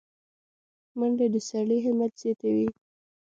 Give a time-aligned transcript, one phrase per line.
[0.97, 2.67] منډه د سړي همت زیاتوي